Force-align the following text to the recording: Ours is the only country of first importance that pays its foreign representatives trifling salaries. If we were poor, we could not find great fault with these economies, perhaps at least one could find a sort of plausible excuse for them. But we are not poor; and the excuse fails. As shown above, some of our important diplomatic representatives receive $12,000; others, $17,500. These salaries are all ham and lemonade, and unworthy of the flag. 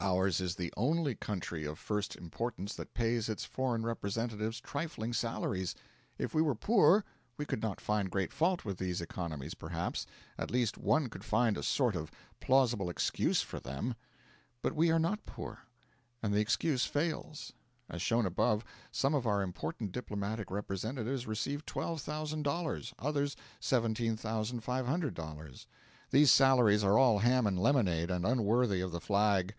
Ours 0.00 0.40
is 0.40 0.56
the 0.56 0.72
only 0.76 1.14
country 1.14 1.64
of 1.64 1.78
first 1.78 2.16
importance 2.16 2.74
that 2.74 2.92
pays 2.92 3.28
its 3.28 3.44
foreign 3.44 3.84
representatives 3.84 4.58
trifling 4.60 5.12
salaries. 5.12 5.76
If 6.18 6.34
we 6.34 6.42
were 6.42 6.56
poor, 6.56 7.04
we 7.36 7.46
could 7.46 7.62
not 7.62 7.80
find 7.80 8.10
great 8.10 8.32
fault 8.32 8.64
with 8.64 8.78
these 8.78 9.00
economies, 9.00 9.54
perhaps 9.54 10.04
at 10.38 10.50
least 10.50 10.76
one 10.76 11.08
could 11.08 11.22
find 11.24 11.56
a 11.56 11.62
sort 11.62 11.94
of 11.94 12.10
plausible 12.40 12.90
excuse 12.90 13.42
for 13.42 13.60
them. 13.60 13.94
But 14.60 14.74
we 14.74 14.90
are 14.90 14.98
not 14.98 15.24
poor; 15.24 15.60
and 16.20 16.34
the 16.34 16.40
excuse 16.40 16.84
fails. 16.84 17.52
As 17.88 18.02
shown 18.02 18.26
above, 18.26 18.64
some 18.90 19.14
of 19.14 19.24
our 19.24 19.40
important 19.40 19.92
diplomatic 19.92 20.50
representatives 20.50 21.28
receive 21.28 21.64
$12,000; 21.64 22.92
others, 22.98 23.36
$17,500. 23.60 25.66
These 26.10 26.32
salaries 26.32 26.82
are 26.82 26.98
all 26.98 27.20
ham 27.20 27.46
and 27.46 27.56
lemonade, 27.56 28.10
and 28.10 28.26
unworthy 28.26 28.80
of 28.80 28.90
the 28.90 29.00
flag. 29.00 29.54